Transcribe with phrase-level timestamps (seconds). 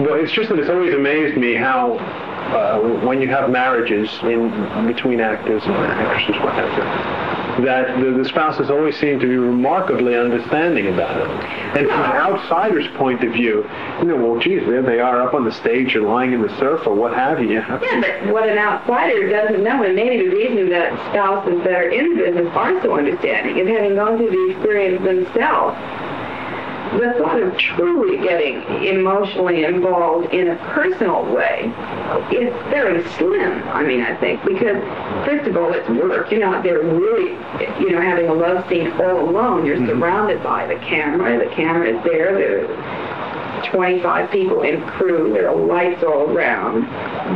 [0.00, 4.86] Well, it's just that it's always amazed me how uh, when you have marriages in
[4.86, 6.70] between actors and actresses, what have
[7.58, 11.28] you, that the, the spouses always seem to be remarkably understanding about it.
[11.76, 15.34] And from an outsider's point of view, you know, well, geez, there they are up
[15.34, 17.50] on the stage or lying in the surf or what have you.
[17.60, 21.90] Yeah, but what an outsider doesn't know, and maybe the reason that spouses that are
[21.90, 25.76] in the business are so understanding is having gone through the experience themselves
[26.98, 31.72] the thought of truly getting emotionally involved in a personal way
[32.30, 33.62] is very slim.
[33.68, 34.82] I mean, I think because
[35.24, 36.30] first of all, it's work.
[36.30, 37.32] You're not there really,
[37.80, 39.64] you know, having a love scene all alone.
[39.64, 40.00] You're mm-hmm.
[40.00, 41.38] surrounded by the camera.
[41.38, 42.34] The camera is there.
[42.34, 45.32] There's 25 people in crew.
[45.32, 46.82] There are lights all around.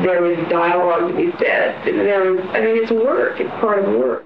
[0.05, 1.85] There is dialogue to be said.
[1.85, 3.41] There is, I mean, it's work.
[3.41, 4.26] It's part of work.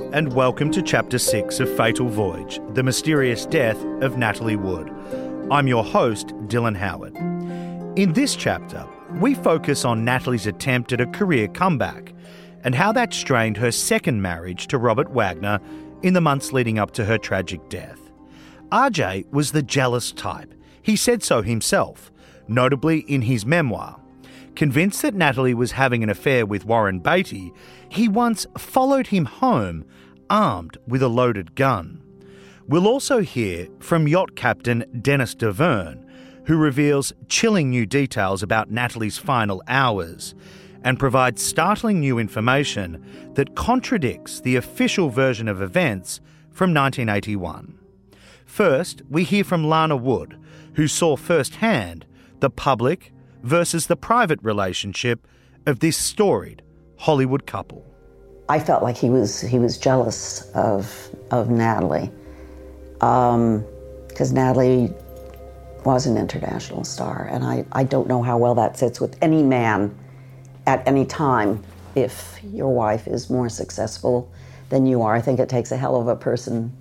[0.00, 4.90] And welcome to Chapter 6 of Fatal Voyage The Mysterious Death of Natalie Wood.
[5.52, 7.16] I'm your host, Dylan Howard.
[7.96, 8.84] In this chapter,
[9.20, 12.12] we focus on Natalie's attempt at a career comeback
[12.64, 15.60] and how that strained her second marriage to Robert Wagner
[16.02, 18.00] in the months leading up to her tragic death.
[18.72, 20.52] RJ was the jealous type.
[20.82, 22.10] He said so himself,
[22.48, 24.00] notably in his memoir,
[24.54, 27.52] Convinced that Natalie was having an affair with Warren Beatty,
[27.88, 29.84] he once followed him home
[30.28, 32.02] armed with a loaded gun.
[32.68, 36.04] We'll also hear from yacht captain Dennis Davern,
[36.46, 40.34] who reveals chilling new details about Natalie's final hours
[40.84, 43.04] and provides startling new information
[43.34, 46.20] that contradicts the official version of events
[46.50, 47.78] from 1981.
[48.46, 50.38] First, we hear from Lana Wood,
[50.74, 52.06] who saw firsthand
[52.40, 55.26] the public versus the private relationship
[55.66, 56.62] of this storied
[56.98, 57.84] Hollywood couple.
[58.48, 62.10] I felt like he was he was jealous of of Natalie,
[62.94, 64.92] because um, Natalie
[65.84, 69.42] was an international star, and I, I don't know how well that sits with any
[69.42, 69.94] man
[70.66, 71.62] at any time.
[71.94, 74.30] If your wife is more successful
[74.68, 76.72] than you are, I think it takes a hell of a person,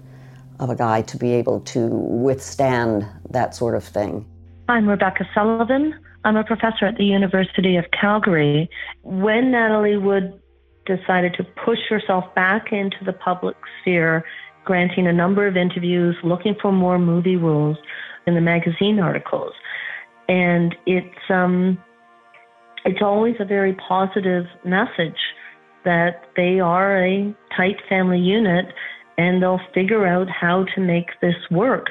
[0.60, 4.26] of a guy, to be able to withstand that sort of thing.
[4.68, 5.96] I'm Rebecca Sullivan.
[6.26, 8.70] I'm a professor at the University of Calgary.
[9.04, 10.40] When Natalie Wood
[10.86, 14.26] decided to push herself back into the public sphere,
[14.66, 17.78] granting a number of interviews, looking for more movie roles
[18.28, 19.54] in the magazine articles,
[20.28, 21.78] and it's um,
[22.86, 25.20] it's always a very positive message
[25.86, 28.66] that they are a tight family unit
[29.18, 31.88] and they'll figure out how to make this work.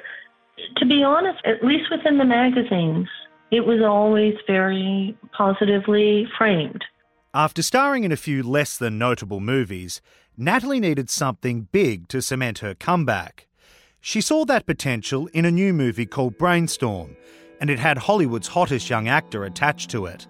[0.76, 3.08] To be honest, at least within the magazines,
[3.50, 6.84] it was always very positively framed.
[7.34, 10.00] After starring in a few less than notable movies,
[10.36, 13.47] Natalie needed something big to cement her comeback.
[14.00, 17.16] She saw that potential in a new movie called Brainstorm,
[17.60, 20.26] and it had Hollywood's hottest young actor attached to it,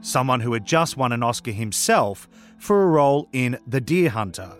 [0.00, 2.28] someone who had just won an Oscar himself
[2.58, 4.52] for a role in The Deer Hunter,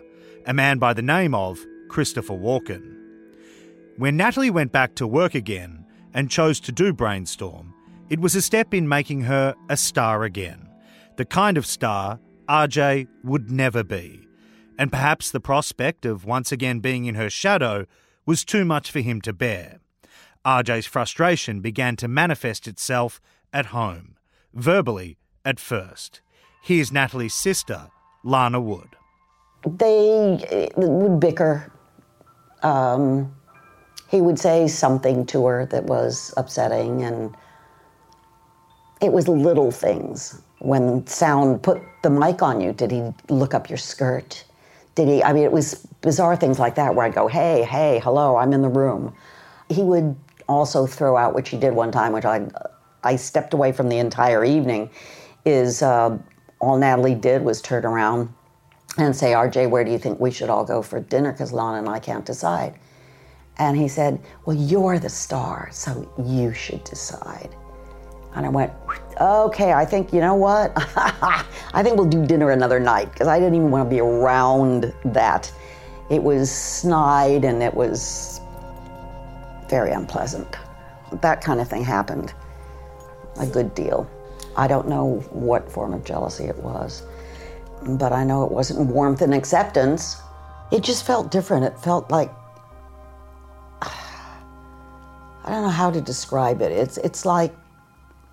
[0.45, 1.59] a man by the name of
[1.89, 2.97] Christopher Walken.
[3.97, 7.72] When Natalie went back to work again and chose to do Brainstorm,
[8.09, 10.69] it was a step in making her a star again,
[11.15, 14.27] the kind of star RJ would never be.
[14.77, 17.85] And perhaps the prospect of once again being in her shadow
[18.25, 19.79] was too much for him to bear.
[20.45, 23.21] RJ's frustration began to manifest itself
[23.53, 24.17] at home,
[24.53, 26.21] verbally at first.
[26.61, 27.87] Here's Natalie's sister,
[28.23, 28.95] Lana Wood.
[29.65, 31.71] They would bicker.
[32.61, 33.33] Um,
[34.09, 37.35] he would say something to her that was upsetting, and
[39.03, 40.41] it was little things.
[40.59, 44.45] When sound put the mic on you, did he look up your skirt?
[44.95, 45.23] Did he?
[45.23, 48.53] I mean, it was bizarre things like that where I'd go, hey, hey, hello, I'm
[48.53, 49.13] in the room.
[49.69, 50.15] He would
[50.47, 52.47] also throw out, which he did one time, which I,
[53.03, 54.89] I stepped away from the entire evening,
[55.45, 56.17] is uh,
[56.59, 58.29] all Natalie did was turn around
[58.97, 61.31] and say, RJ, where do you think we should all go for dinner?
[61.31, 62.75] Because Lana and I can't decide.
[63.57, 67.55] And he said, Well, you're the star, so you should decide.
[68.35, 68.73] And I went,
[69.19, 70.71] okay, I think, you know what?
[70.75, 74.93] I think we'll do dinner another night because I didn't even want to be around
[75.05, 75.51] that.
[76.09, 78.41] It was snide and it was
[79.69, 80.55] very unpleasant.
[81.21, 82.33] That kind of thing happened
[83.39, 84.09] a good deal.
[84.55, 87.03] I don't know what form of jealousy it was,
[87.81, 90.21] but I know it wasn't warmth and acceptance.
[90.71, 91.65] It just felt different.
[91.65, 92.31] It felt like
[93.81, 96.71] I don't know how to describe it.
[96.71, 97.53] It's it's like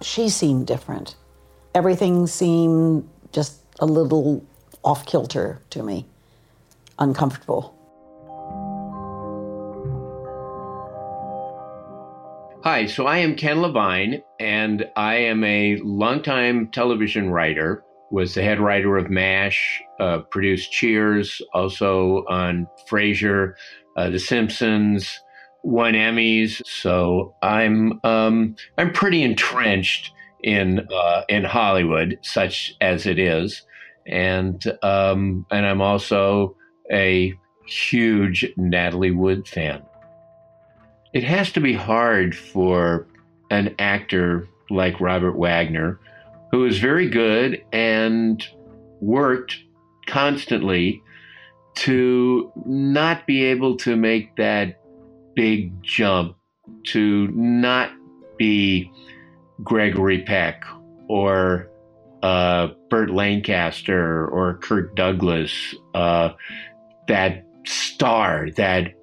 [0.03, 1.17] she seemed different.
[1.75, 4.45] Everything seemed just a little
[4.83, 6.07] off kilter to me,
[6.99, 7.75] uncomfortable.
[12.63, 17.83] Hi, so I am Ken Levine, and I am a longtime television writer.
[18.11, 23.55] Was the head writer of MASH, uh, produced Cheers, also on Frasier,
[23.97, 25.21] uh, The Simpsons,
[25.63, 26.63] won Emmys.
[26.67, 30.13] So I'm um, I'm pretty entrenched
[30.43, 33.63] in uh, in Hollywood, such as it is,
[34.07, 36.57] and um, and I'm also
[36.91, 37.35] a
[37.67, 39.83] huge Natalie Wood fan
[41.13, 43.07] it has to be hard for
[43.51, 45.99] an actor like Robert Wagner,
[46.53, 48.47] who is very good and
[49.01, 49.59] worked
[50.07, 51.03] constantly
[51.75, 54.80] to not be able to make that
[55.35, 56.37] big jump,
[56.87, 57.91] to not
[58.39, 58.91] be
[59.63, 60.65] Gregory Peck
[61.09, 61.71] or
[62.23, 66.31] uh, Burt Lancaster or Kirk Douglas, uh,
[67.09, 68.95] that star that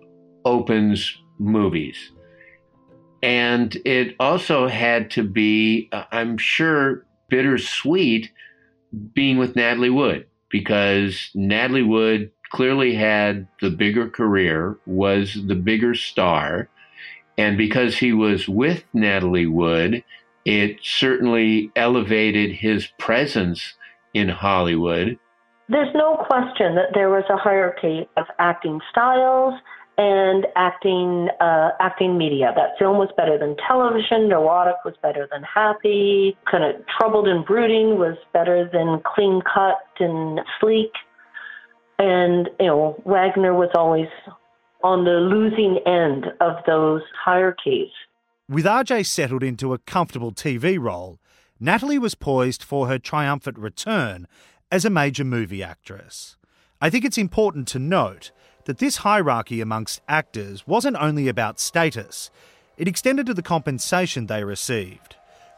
[0.45, 2.11] opens movies.
[3.21, 8.31] And it also had to be, uh, I'm sure, bittersweet
[9.13, 15.95] being with Natalie Wood because Natalie Wood clearly had the bigger career, was the bigger
[15.95, 16.69] star.
[17.37, 20.03] And because he was with Natalie Wood,
[20.45, 23.75] it certainly elevated his presence
[24.13, 25.19] in Hollywood.
[25.69, 29.53] There's no question that there was a hierarchy of acting styles
[29.97, 32.53] and acting uh, acting media.
[32.55, 34.29] That film was better than television.
[34.29, 36.37] Neurotic was better than happy.
[36.49, 40.91] Kind of troubled and brooding was better than clean cut and sleek.
[41.99, 44.07] And you know, Wagner was always
[44.83, 47.91] on the losing end of those hierarchies.
[48.49, 51.19] With RJ settled into a comfortable TV role,
[51.59, 54.27] Natalie was poised for her triumphant return
[54.71, 56.37] as a major movie actress.
[56.79, 58.31] I think it's important to note
[58.65, 62.29] that this hierarchy amongst actors wasn't only about status,
[62.77, 65.15] it extended to the compensation they received.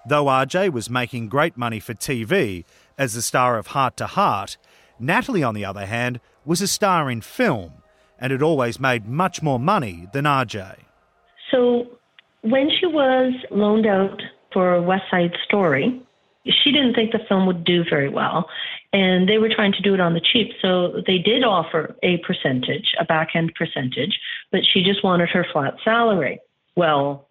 [0.08, 2.64] Though RJ was making great money for TV
[2.98, 4.58] as the star of Heart to Heart,
[5.00, 7.74] Natalie, on the other hand, was a star in film
[8.20, 10.78] and had always made much more money than RJ.
[11.52, 11.88] So
[12.42, 16.02] when she was loaned out for West Side Story,
[16.46, 18.50] she didn't think the film would do very well
[18.92, 20.52] and they were trying to do it on the cheap.
[20.62, 24.20] So they did offer a percentage, a back end percentage,
[24.52, 26.40] but she just wanted her flat salary.
[26.76, 27.28] Well,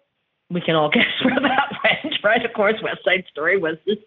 [0.49, 2.45] we can all guess where that went, right?
[2.45, 3.97] Of course, West Side Story was this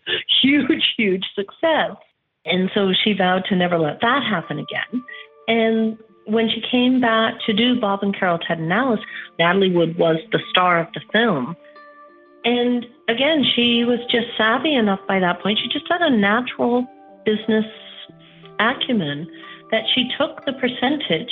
[0.42, 1.96] huge, huge success.
[2.44, 5.04] And so she vowed to never let that happen again.
[5.48, 9.00] And when she came back to do Bob and Carol, Ted and Alice,
[9.38, 11.56] Natalie Wood was the star of the film.
[12.44, 15.58] And again, she was just savvy enough by that point.
[15.58, 16.86] She just had a natural
[17.24, 17.64] business
[18.58, 19.28] acumen
[19.70, 21.30] that she took the percentage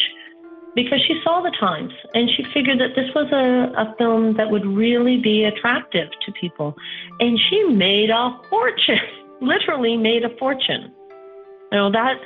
[0.74, 4.50] because she saw the times and she figured that this was a, a film that
[4.50, 6.74] would really be attractive to people.
[7.18, 9.00] And she made a fortune,
[9.40, 10.92] literally made a fortune.
[11.72, 12.20] Know, that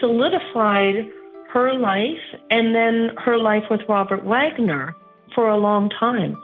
[0.00, 1.10] solidified
[1.52, 2.18] her life
[2.50, 4.94] and then her life with Robert Wagner
[5.34, 6.36] for a long time.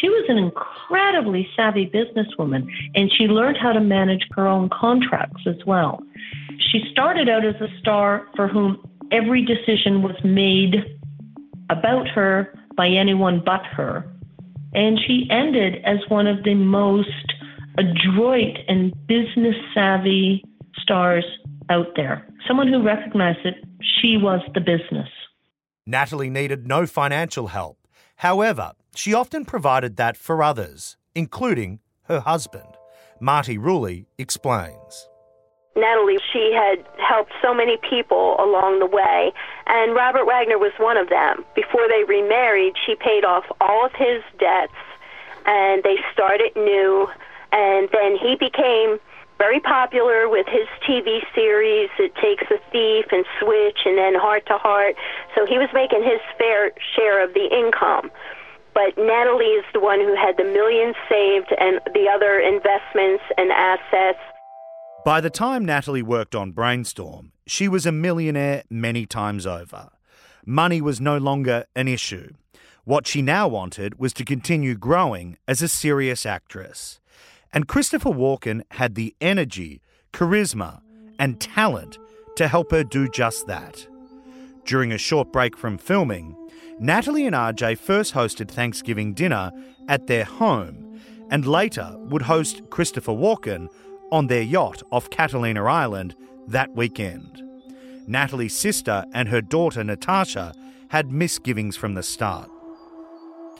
[0.00, 5.42] She was an incredibly savvy businesswoman and she learned how to manage her own contracts
[5.46, 6.00] as well.
[6.70, 8.82] She started out as a star for whom
[9.12, 10.76] every decision was made
[11.70, 14.04] about her by anyone but her.
[14.74, 17.08] And she ended as one of the most
[17.78, 20.44] adroit and business savvy
[20.80, 21.24] stars
[21.72, 22.26] out there.
[22.46, 25.08] Someone who recognized that she was the business.
[25.86, 27.78] Natalie needed no financial help.
[28.16, 32.68] However, she often provided that for others, including her husband.
[33.20, 35.08] Marti Rulli explains.
[35.74, 39.32] Natalie, she had helped so many people along the way,
[39.66, 41.44] and Robert Wagner was one of them.
[41.54, 44.76] Before they remarried, she paid off all of his debts,
[45.46, 47.08] and they started new,
[47.52, 49.11] and then he became very
[49.82, 54.56] popular with his TV series, It Takes a Thief and Switch, and then Heart to
[54.56, 54.94] Heart.
[55.34, 58.10] So he was making his fair share of the income.
[58.74, 63.50] But Natalie is the one who had the millions saved and the other investments and
[63.50, 64.18] assets
[65.04, 69.88] by the time Natalie worked on Brainstorm, she was a millionaire many times over.
[70.46, 72.34] Money was no longer an issue.
[72.84, 77.00] What she now wanted was to continue growing as a serious actress.
[77.52, 79.82] And Christopher Walken had the energy,
[80.12, 80.80] charisma,
[81.18, 81.98] and talent
[82.36, 83.86] to help her do just that.
[84.64, 86.36] During a short break from filming,
[86.78, 89.52] Natalie and RJ first hosted Thanksgiving dinner
[89.88, 93.68] at their home and later would host Christopher Walken
[94.10, 96.14] on their yacht off Catalina Island
[96.48, 97.42] that weekend.
[98.06, 100.52] Natalie's sister and her daughter Natasha
[100.88, 102.50] had misgivings from the start.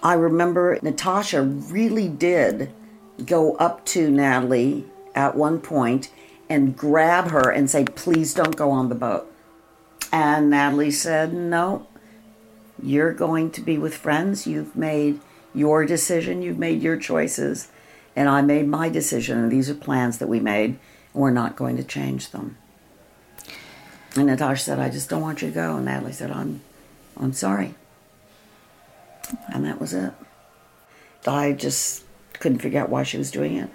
[0.03, 2.73] I remember Natasha really did
[3.25, 6.11] go up to Natalie at one point
[6.49, 9.33] and grab her and say, Please don't go on the boat.
[10.13, 11.87] And Natalie said, No,
[12.83, 14.47] you're going to be with friends.
[14.47, 15.21] You've made
[15.55, 17.69] your decision, you've made your choices,
[18.17, 19.39] and I made my decision.
[19.39, 20.79] And these are plans that we made,
[21.13, 22.57] and we're not going to change them.
[24.15, 25.77] And Natasha said, I just don't want you to go.
[25.77, 26.61] And Natalie said, I'm,
[27.17, 27.75] I'm sorry.
[29.49, 30.13] And that was it.
[31.27, 32.05] I just
[32.43, 33.71] couldn't figure out why she was doing it.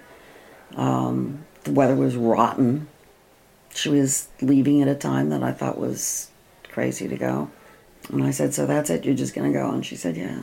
[0.76, 2.86] Um, the weather was rotten.
[3.74, 6.30] She was leaving at a time that I thought was
[6.68, 7.50] crazy to go.
[8.10, 9.04] And I said, So that's it?
[9.04, 9.70] You're just going to go?
[9.70, 10.42] And she said, Yeah.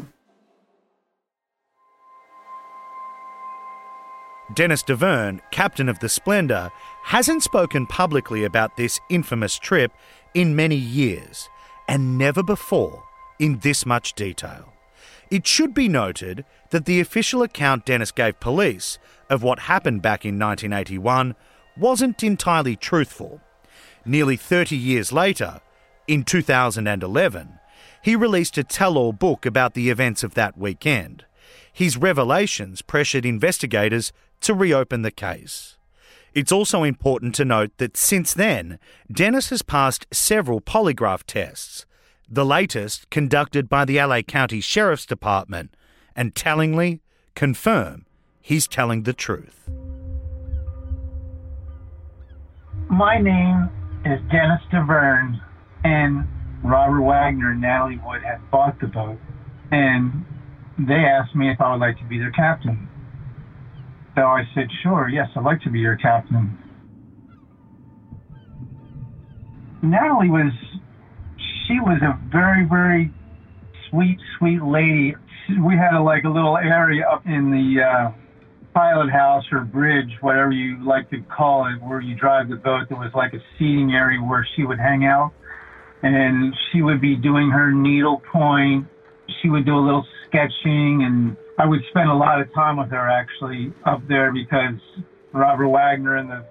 [4.55, 6.71] Dennis Davern, captain of the Splendour,
[7.03, 9.91] hasn't spoken publicly about this infamous trip
[10.33, 11.49] in many years,
[11.87, 13.03] and never before
[13.39, 14.74] in this much detail.
[15.29, 18.97] It should be noted that the official account Dennis gave police
[19.29, 21.35] of what happened back in 1981
[21.77, 23.41] wasn't entirely truthful.
[24.05, 25.61] Nearly 30 years later,
[26.07, 27.59] in 2011,
[28.03, 31.25] he released a tell all book about the events of that weekend.
[31.73, 35.77] His revelations pressured investigators to reopen the case.
[36.33, 38.77] It's also important to note that since then,
[39.11, 41.85] Dennis has passed several polygraph tests,
[42.29, 45.75] the latest conducted by the LA County Sheriff's Department,
[46.15, 47.01] and tellingly
[47.35, 48.05] confirm
[48.41, 49.69] he's telling the truth.
[52.89, 53.69] My name
[54.05, 55.41] is Dennis Davern,
[55.83, 56.27] and
[56.63, 59.19] Robert Wagner and Natalie Wood had bought the boat,
[59.71, 60.25] and
[60.77, 62.87] they asked me if I would like to be their captain.
[64.15, 66.57] So I said, sure, yes, I'd like to be your captain.
[69.81, 70.53] Natalie was,
[71.67, 73.11] she was a very, very
[73.89, 75.15] sweet, sweet lady.
[75.61, 78.11] We had a, like a little area up in the uh,
[78.73, 82.89] pilot house or bridge, whatever you like to call it, where you drive the boat.
[82.89, 85.33] There was like a seating area where she would hang out
[86.03, 88.87] and she would be doing her needlepoint.
[89.41, 92.89] She would do a little sketching, and I would spend a lot of time with
[92.91, 94.79] her actually up there because
[95.31, 96.45] Robert Wagner and the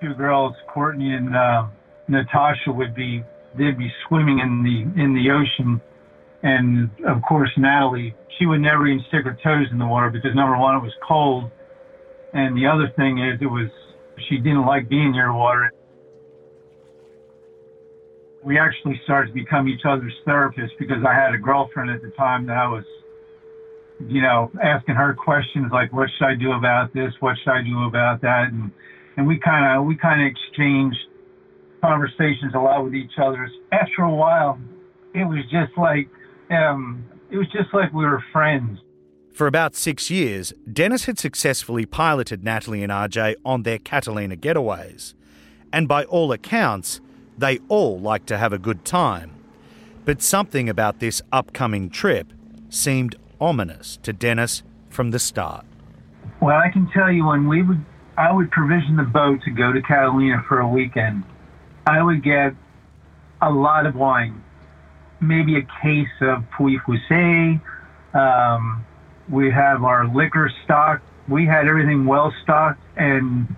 [0.00, 1.66] two girls, Courtney and uh,
[2.06, 3.24] Natasha, would be
[3.58, 5.80] they'd be swimming in the in the ocean,
[6.42, 10.34] and of course Natalie, she would never even stick her toes in the water because
[10.34, 11.50] number one, it was cold,
[12.32, 13.68] and the other thing is it was
[14.28, 15.72] she didn't like being near water
[18.42, 22.10] we actually started to become each other's therapists because I had a girlfriend at the
[22.10, 22.84] time that I was,
[24.06, 27.12] you know, asking her questions like, what should I do about this?
[27.20, 28.48] What should I do about that?
[28.52, 28.70] And,
[29.16, 30.96] and we kind of, we kind of exchanged
[31.88, 33.50] conversations a lot with each other.
[33.72, 34.58] After a while,
[35.14, 36.08] it was just like,
[36.50, 38.78] um, it was just like we were friends.
[39.32, 45.14] For about six years, Dennis had successfully piloted Natalie and RJ on their Catalina getaways.
[45.72, 47.00] And by all accounts,
[47.38, 49.30] they all liked to have a good time.
[50.04, 52.32] But something about this upcoming trip
[52.68, 55.64] seemed ominous to Dennis from the start.
[56.40, 57.84] Well, I can tell you when we would,
[58.16, 61.24] I would provision the boat to go to Catalina for a weekend.
[61.88, 62.52] I would get
[63.40, 64.44] a lot of wine,
[65.22, 67.62] maybe a case of Pouilly-Fuissé.
[68.12, 68.84] Um,
[69.30, 71.00] we have our liquor stock.
[71.28, 73.56] We had everything well stocked, and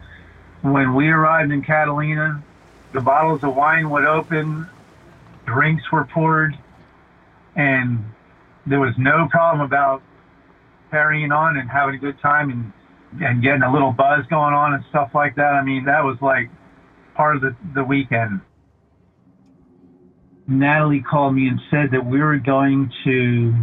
[0.62, 2.40] when we arrived in Catalina,
[2.92, 4.68] the bottles of wine would open,
[5.44, 6.56] drinks were poured,
[7.56, 8.04] and
[8.64, 10.02] there was no problem about
[10.92, 12.72] carrying on and having a good time and
[13.26, 15.54] and getting a little buzz going on and stuff like that.
[15.54, 16.48] I mean, that was like
[17.14, 18.40] part of the, the weekend.
[20.48, 23.54] Natalie called me and said that we were going to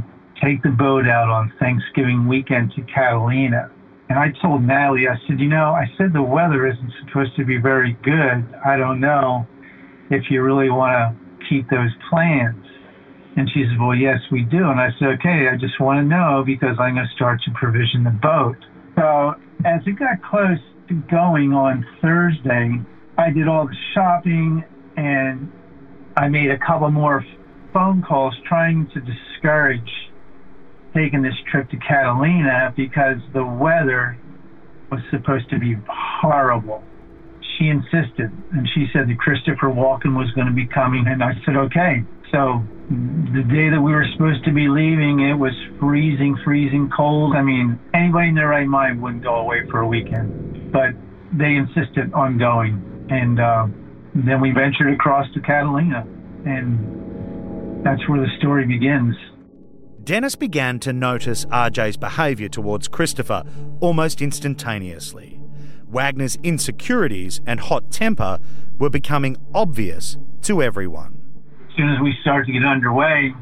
[0.41, 3.69] take the boat out on Thanksgiving weekend to Catalina.
[4.09, 7.43] And I told Natalie, I said, you know, I said the weather isn't supposed to
[7.43, 8.47] be very good.
[8.65, 9.45] I don't know
[10.09, 12.63] if you really want to keep those plans.
[13.35, 14.69] And she said, well, yes, we do.
[14.69, 17.51] And I said, okay, I just want to know because I'm going to start to
[17.51, 18.57] provision the boat.
[18.95, 19.35] So
[19.65, 22.79] as it got close to going on Thursday,
[23.17, 24.63] I did all the shopping
[24.95, 25.51] and
[26.15, 27.25] I made a couple more
[27.73, 29.89] phone calls trying to discourage
[30.93, 34.17] taking this trip to Catalina because the weather
[34.91, 36.83] was supposed to be horrible.
[37.57, 41.33] She insisted, and she said that Christopher Walken was going to be coming, and I
[41.45, 42.03] said, okay.
[42.31, 47.35] So the day that we were supposed to be leaving, it was freezing, freezing cold.
[47.35, 50.91] I mean, anybody in their right mind wouldn't go away for a weekend, but
[51.33, 52.96] they insisted on going.
[53.09, 53.67] And uh,
[54.13, 56.05] then we ventured across to Catalina,
[56.45, 59.15] and that's where the story begins.
[60.03, 63.43] Dennis began to notice RJ's behaviour towards Christopher
[63.81, 65.39] almost instantaneously.
[65.85, 68.39] Wagner's insecurities and hot temper
[68.77, 71.21] were becoming obvious to everyone.
[71.69, 73.33] As soon as we started to get underway,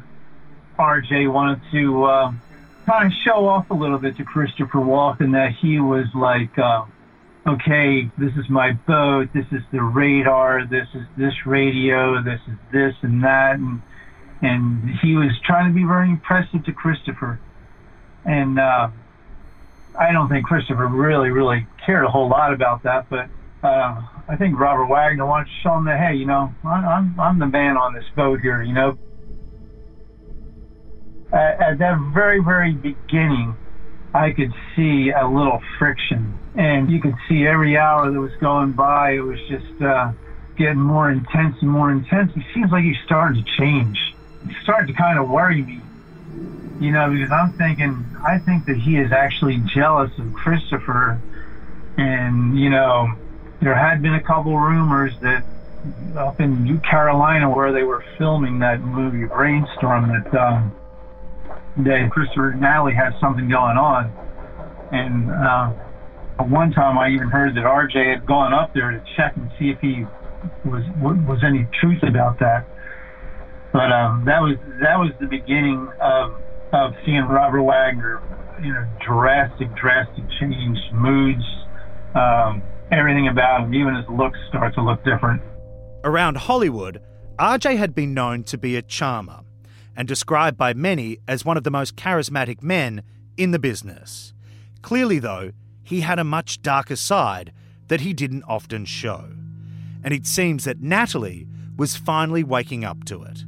[0.77, 2.33] RJ wanted to uh,
[2.85, 6.85] kind of show off a little bit to Christopher Walken that he was like, uh,
[7.47, 12.57] okay, this is my boat, this is the radar, this is this radio, this is
[12.71, 13.81] this and that, and
[14.41, 17.39] and he was trying to be very impressive to Christopher,
[18.25, 18.89] and uh,
[19.97, 23.29] I don't think Christopher really really cared a whole lot about that, but.
[23.63, 27.39] Uh, I think Robert Wagner wanted to show him that, hey, you know, I'm, I'm
[27.39, 28.97] the man on this boat here, you know.
[31.31, 33.55] At, at that very, very beginning,
[34.15, 38.71] I could see a little friction, and you could see every hour that was going
[38.71, 40.13] by, it was just uh,
[40.55, 42.31] getting more intense and more intense.
[42.33, 44.15] It seems like he's starting to change.
[44.47, 45.81] It's starting to kind of worry me,
[46.79, 51.19] you know, because I'm thinking, I think that he is actually jealous of Christopher,
[51.97, 53.11] and you know,
[53.59, 55.43] there had been a couple rumors that
[56.15, 60.73] up in New Carolina where they were filming that movie Brainstorm that um,
[61.77, 64.11] that Christopher Natalie had something going on,
[64.91, 69.35] and uh, one time I even heard that RJ had gone up there to check
[69.35, 70.05] and see if he
[70.63, 72.67] was was any truth about that.
[73.73, 76.35] But um, that was that was the beginning of
[76.71, 78.21] of seeing Robert Wagner,
[78.61, 81.43] you know, drastic, drastic change, moods,
[82.15, 85.41] um, everything about him, even his looks start to look different.
[86.03, 87.01] Around Hollywood,
[87.39, 89.44] RJ had been known to be a charmer
[89.95, 93.01] and described by many as one of the most charismatic men
[93.37, 94.33] in the business.
[94.81, 95.51] Clearly, though,
[95.83, 97.51] he had a much darker side
[97.87, 99.29] that he didn't often show.
[100.03, 101.47] And it seems that Natalie
[101.77, 103.45] was finally waking up to it.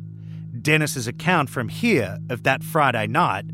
[0.62, 3.46] Dennis's account from here of that Friday night,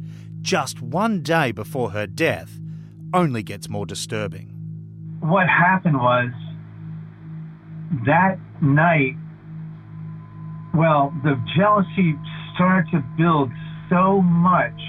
[0.41, 2.59] just one day before her death,
[3.13, 4.49] only gets more disturbing.
[5.19, 6.31] What happened was
[8.05, 9.15] that night,
[10.73, 12.15] well, the jealousy
[12.55, 13.51] started to build
[13.89, 14.79] so much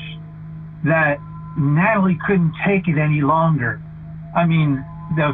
[0.84, 1.18] that
[1.56, 3.80] Natalie couldn't take it any longer.
[4.34, 4.84] I mean,
[5.16, 5.32] the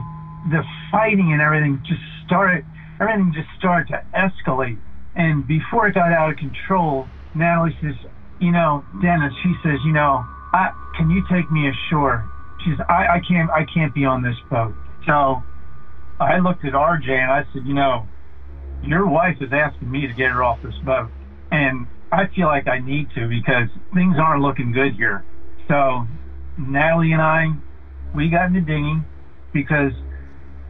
[0.51, 2.65] the fighting and everything just started.
[3.01, 4.79] Everything just started to escalate.
[5.17, 7.95] And before it got out of control, Natalie says,
[8.39, 12.25] "You know, Dennis," she says, "You know, I, can you take me ashore?"
[12.65, 13.51] She says, I, "I can't.
[13.51, 14.75] I can't be on this boat."
[15.07, 15.43] So
[16.21, 18.07] I looked at RJ and I said, "You know,
[18.83, 21.11] your wife is asking me to get her off this boat,
[21.51, 25.25] and I feel like I need to because things aren't looking good here.
[25.69, 26.07] So
[26.59, 27.47] Natalie and I,
[28.15, 29.03] we got in the dinghy
[29.53, 29.93] because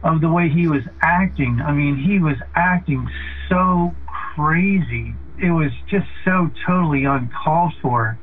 [0.03, 1.61] of the way he was acting.
[1.61, 3.07] I mean, he was acting
[3.49, 3.93] so
[4.35, 5.13] crazy.
[5.41, 8.19] It was just so totally uncalled for.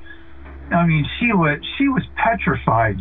[0.70, 2.98] I mean, she was she was petrified.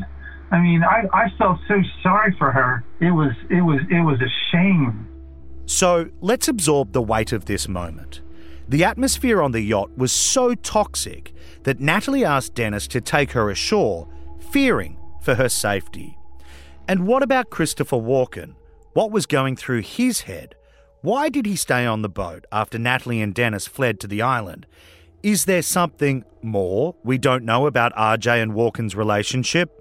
[0.51, 2.83] I mean, I, I felt so sorry for her.
[2.99, 5.07] It was it was it was a shame.
[5.65, 8.21] So let's absorb the weight of this moment.
[8.69, 13.49] The atmosphere on the yacht was so toxic that Natalie asked Dennis to take her
[13.49, 14.07] ashore,
[14.51, 16.17] fearing for her safety.
[16.87, 18.55] And what about Christopher Walken?
[18.93, 20.55] What was going through his head?
[21.01, 24.65] Why did he stay on the boat after Natalie and Dennis fled to the island?
[25.23, 29.71] Is there something more we don't know about RJ and Walken's relationship?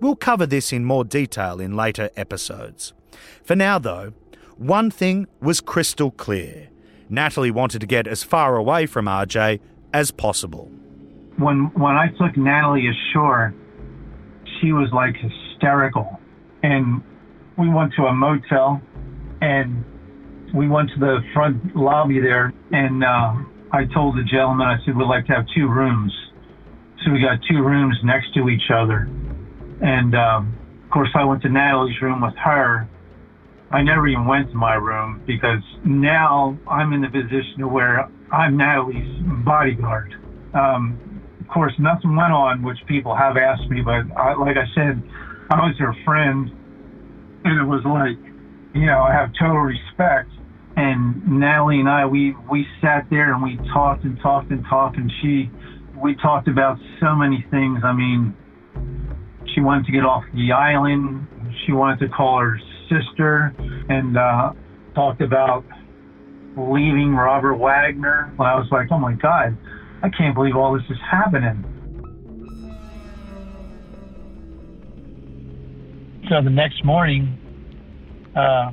[0.00, 2.92] We'll cover this in more detail in later episodes.
[3.42, 4.12] For now, though,
[4.56, 6.68] one thing was crystal clear.
[7.10, 9.60] Natalie wanted to get as far away from RJ
[9.92, 10.70] as possible.
[11.36, 13.54] When when I took Natalie ashore,
[14.60, 16.18] she was like hysterical,
[16.62, 17.02] and
[17.56, 18.80] we went to a motel,
[19.40, 19.84] and
[20.54, 23.34] we went to the front lobby there, and uh,
[23.72, 26.12] I told the gentleman, I said, we'd like to have two rooms.
[27.04, 29.08] So we got two rooms next to each other,
[29.80, 32.88] and um, of course I went to Natalie's room with her,
[33.70, 38.56] I never even went to my room because now I'm in the position where I'm
[38.56, 40.14] Natalie's bodyguard.
[40.54, 40.98] Um,
[41.40, 45.02] of course, nothing went on, which people have asked me, but I, like I said,
[45.50, 46.50] I was her friend,
[47.44, 48.18] and it was like,
[48.74, 50.30] you know, I have total respect.
[50.76, 54.96] And Natalie and I, we we sat there and we talked and talked and talked,
[54.96, 55.50] and she,
[56.00, 57.80] we talked about so many things.
[57.82, 58.36] I mean,
[59.54, 61.26] she wanted to get off the island.
[61.66, 63.54] She wanted to call her sister
[63.88, 64.52] and uh,
[64.94, 65.64] talked about
[66.56, 68.32] leaving Robert Wagner.
[68.38, 69.56] Well, I was like, oh my God,
[70.02, 71.64] I can't believe all this is happening.
[76.28, 77.38] So the next morning,
[78.36, 78.72] uh,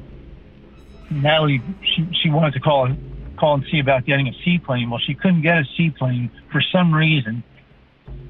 [1.09, 1.61] Natalie,
[1.95, 2.89] she, she wanted to call
[3.39, 4.89] call and see about getting a seaplane.
[4.89, 7.43] Well, she couldn't get a seaplane for some reason.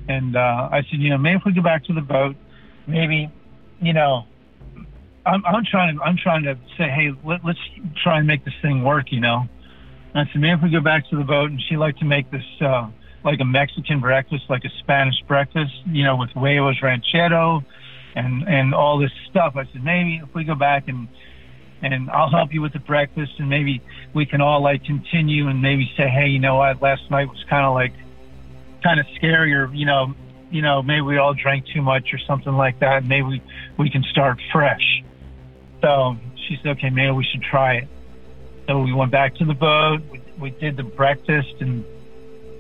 [0.08, 2.36] And uh, I said, you know, maybe if we go back to the boat,
[2.88, 3.32] maybe,
[3.82, 4.26] you know,
[5.26, 7.58] I'm, I'm trying to I'm trying to say, hey, let, us
[8.04, 9.46] try and make this thing work, you know.
[10.14, 12.06] And I said, maybe if we go back to the boat, and she liked to
[12.06, 12.88] make this uh,
[13.24, 17.64] like a Mexican breakfast, like a Spanish breakfast, you know, with huevos ranchero
[18.16, 19.56] and and all this stuff.
[19.56, 21.08] I said, maybe if we go back and
[21.82, 23.82] and I'll help you with the breakfast, and maybe
[24.14, 27.44] we can all like continue and maybe say, hey, you know what, last night was
[27.50, 27.94] kind of like
[28.84, 30.14] kind of scary, or you know,
[30.52, 33.04] you know, maybe we all drank too much or something like that.
[33.04, 33.42] Maybe we,
[33.78, 35.04] we can start fresh.
[35.82, 36.16] So
[36.48, 37.88] she said, okay, maybe we should try it.
[38.68, 40.02] So we went back to the boat.
[40.12, 41.86] We, we did the breakfast and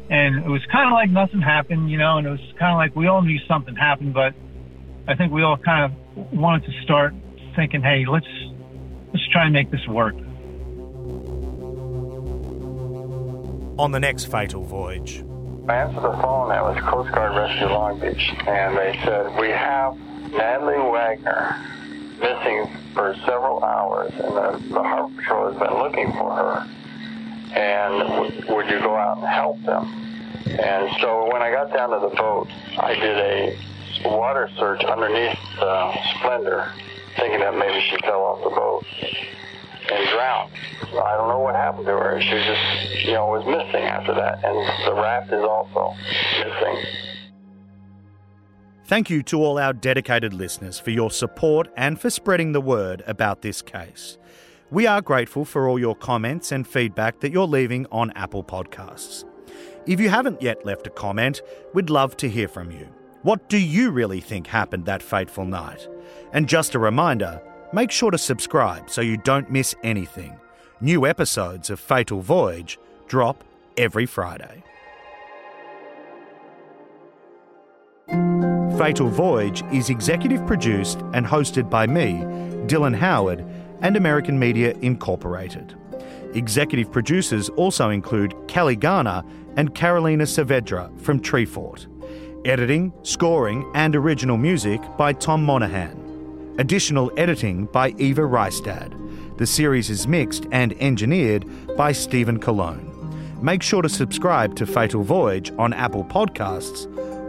[0.09, 2.77] and it was kind of like nothing happened, you know, and it was kind of
[2.77, 4.35] like we all knew something happened, but
[5.07, 7.13] I think we all kind of wanted to start
[7.55, 8.27] thinking, hey, let's
[9.13, 10.15] let's try and make this work.
[13.77, 15.23] On the next fatal voyage.
[15.67, 16.51] I answered the phone.
[16.51, 19.97] It was Coast Guard Rescue Long Beach, and they said we have
[20.31, 21.74] Natalie Wagner
[22.19, 26.67] missing for several hours, and the, the Harbor Patrol has been looking for her.
[27.53, 29.85] And w- would you go out and help them?
[30.45, 32.47] And so when I got down to the boat,
[32.77, 33.57] I did a
[34.05, 36.71] water search underneath the Splendour,
[37.17, 38.85] thinking that maybe she fell off the boat
[39.91, 40.51] and drowned.
[40.83, 42.21] I don't know what happened to her.
[42.21, 45.93] She just, you know, was missing after that, and the raft is also
[46.39, 47.04] missing.
[48.87, 53.03] Thank you to all our dedicated listeners for your support and for spreading the word
[53.07, 54.19] about this case.
[54.69, 59.23] We are grateful for all your comments and feedback that you're leaving on Apple Podcasts.
[59.87, 61.41] If you haven't yet left a comment,
[61.73, 62.87] we'd love to hear from you.
[63.23, 65.87] What do you really think happened that fateful night?
[66.31, 67.41] And just a reminder
[67.73, 70.37] make sure to subscribe so you don't miss anything.
[70.79, 73.43] New episodes of Fatal Voyage drop
[73.77, 74.63] every Friday.
[78.77, 82.15] Fatal Voyage is executive produced and hosted by me,
[82.67, 83.45] Dylan Howard,
[83.79, 85.73] and American Media Incorporated.
[86.33, 89.23] Executive producers also include Kelly Garner
[89.55, 91.87] and Carolina Saavedra from Treefort.
[92.45, 96.55] Editing, scoring, and original music by Tom Monahan.
[96.59, 99.37] Additional editing by Eva Reistad.
[99.37, 101.45] The series is mixed and engineered
[101.77, 102.91] by Stephen Cologne.
[103.41, 106.91] Make sure to subscribe to Fatal Voyage on Apple Podcasts